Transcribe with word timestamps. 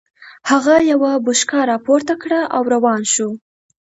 هغه 0.49 0.75
يوه 0.91 1.11
بوشکه 1.25 1.59
را 1.69 1.77
پورته 1.85 2.15
کړه 2.21 2.39
او 2.55 2.61
روان 2.73 3.01
شو. 3.13 3.29